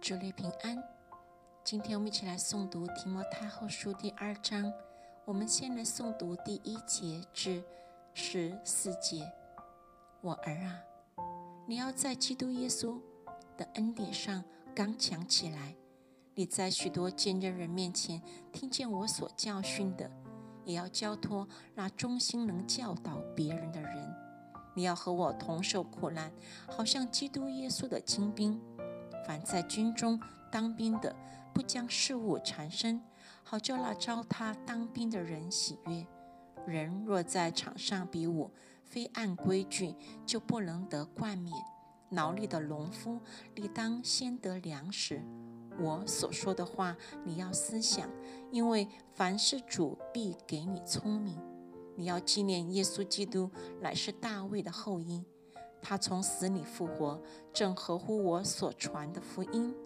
[0.00, 0.76] 主内平安。
[1.64, 4.70] 今天我们一起来诵读提摩太后书第二章。
[5.24, 7.64] 我们先来诵读第一节至
[8.12, 9.32] 十四节。
[10.20, 10.82] 我儿啊，
[11.66, 13.00] 你要在基督耶稣
[13.56, 15.74] 的恩典上刚强起来。
[16.34, 18.20] 你在许多见证人面前
[18.52, 20.10] 听见我所教训的，
[20.64, 24.14] 也要交托那忠心能教导别人的人。
[24.74, 26.30] 你要和我同受苦难，
[26.68, 28.60] 好像基督耶稣的精兵。
[29.26, 30.20] 凡在军中
[30.50, 31.14] 当兵的，
[31.52, 33.00] 不将事物缠身，
[33.42, 36.06] 好叫那招他当兵的人喜悦。
[36.66, 38.50] 人若在场上比武，
[38.84, 41.54] 非按规矩，就不能得冠冕。
[42.10, 43.18] 劳力的农夫，
[43.54, 45.20] 理当先得粮食。
[45.78, 48.08] 我所说的话，你要思想，
[48.52, 51.36] 因为凡事主必给你聪明。
[51.96, 53.50] 你要纪念耶稣基督
[53.80, 55.24] 乃是大卫的后裔。
[55.86, 57.20] 他从死里复活，
[57.52, 59.76] 正合乎我所传的福音。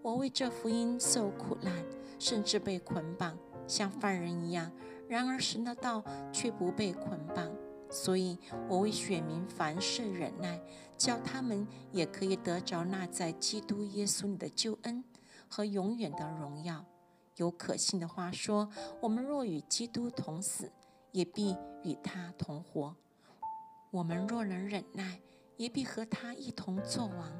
[0.00, 1.84] 我为这福音受苦难，
[2.18, 3.36] 甚至被捆绑，
[3.68, 4.72] 像犯人一样。
[5.06, 7.52] 然而神的道却不被捆绑，
[7.90, 10.58] 所以我为选民凡事忍耐，
[10.96, 15.04] 叫他们也可以得着那在基督耶稣里的救恩
[15.48, 16.82] 和永远的荣耀。
[17.36, 18.70] 有可信的话说：
[19.02, 20.72] 我们若与基督同死，
[21.10, 22.94] 也必与他同活；
[23.90, 25.20] 我们若能忍耐，
[25.56, 27.32] 也必和他一同作王。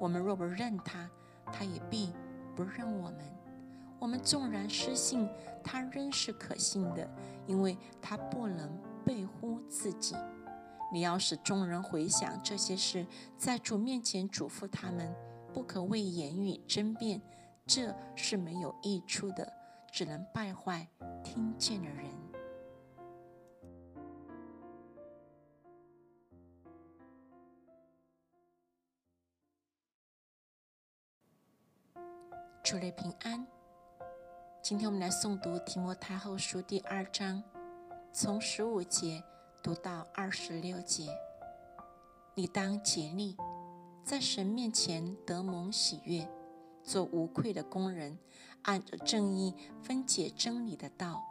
[0.00, 1.10] 我们若不认他，
[1.52, 2.12] 他也必
[2.54, 3.18] 不认我们。
[3.98, 5.28] 我们纵然失信，
[5.64, 7.08] 他仍是可信的，
[7.46, 10.14] 因为他不能背乎自己。
[10.92, 15.12] 你要使众人回想这些事，在主面前嘱咐他们，
[15.52, 17.20] 不可为言语争辩，
[17.66, 19.50] 这是没有益处的，
[19.90, 20.86] 只能败坏
[21.24, 22.04] 听见的人。
[32.66, 33.46] 主内平安。
[34.60, 37.40] 今天我们来诵读提摩太后书第二章，
[38.12, 39.22] 从十五节
[39.62, 41.06] 读到二十六节。
[42.34, 43.36] 你当竭力，
[44.02, 46.28] 在神面前得蒙喜悦，
[46.82, 48.18] 做无愧的工人，
[48.62, 51.22] 按着正义分解真理的道。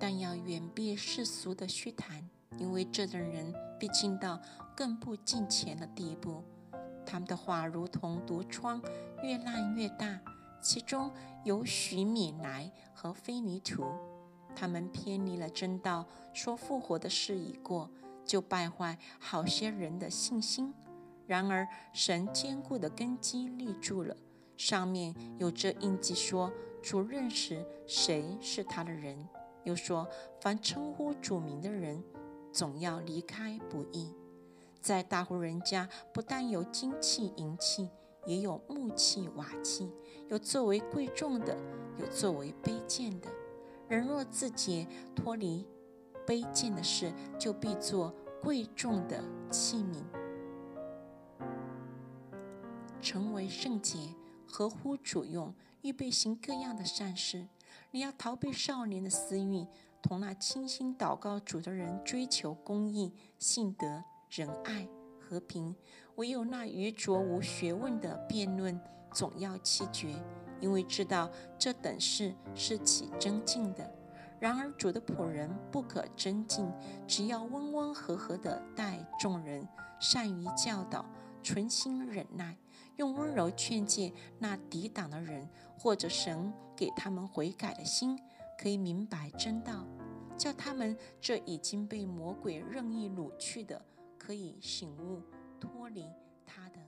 [0.00, 2.28] 但要远避世俗的虚谈，
[2.58, 4.40] 因为这等人必进到
[4.76, 6.42] 更不近前的地步。
[7.06, 8.82] 他们的话如同毒疮，
[9.22, 10.20] 越烂越大。
[10.60, 11.10] 其中
[11.44, 13.84] 有许米莱和菲尼图，
[14.54, 17.90] 他们偏离了正道，说复活的事已过，
[18.24, 20.74] 就败坏好些人的信心。
[21.26, 24.16] 然而神坚固的根基立住了，
[24.56, 29.28] 上面有这印记，说主认识谁是他的人，
[29.64, 30.08] 又说
[30.40, 32.02] 凡称呼主名的人，
[32.52, 34.12] 总要离开不义。
[34.80, 37.90] 在大户人家，不但有金器银器。
[38.26, 39.90] 也有木器、瓦器，
[40.28, 41.56] 有作为贵重的，
[41.98, 43.28] 有作为卑贱的。
[43.88, 45.66] 人若自己脱离
[46.26, 50.04] 卑贱的事，就必做贵重的器皿，
[53.00, 54.14] 成为圣洁，
[54.46, 55.52] 合乎主用，
[55.82, 57.48] 预备行各样的善事。
[57.90, 59.66] 你要逃避少年的私欲，
[60.00, 64.88] 同那倾心祷告主的人追求公义、信德、仁爱。
[65.30, 65.72] 和平，
[66.16, 68.78] 唯有那愚拙无学问的辩论，
[69.12, 70.12] 总要弃绝，
[70.60, 73.88] 因为知道这等事是起争竞的。
[74.40, 76.68] 然而主的仆人不可争竞，
[77.06, 79.68] 只要温温和和地待众人，
[80.00, 81.06] 善于教导，
[81.44, 82.58] 存心忍耐，
[82.96, 85.48] 用温柔劝诫那抵挡的人，
[85.78, 88.18] 或者神给他们悔改的心，
[88.58, 89.86] 可以明白真道，
[90.36, 93.80] 叫他们这已经被魔鬼任意掳去的。
[94.20, 95.22] 可以醒悟，
[95.58, 96.04] 脱离
[96.44, 96.78] 他的。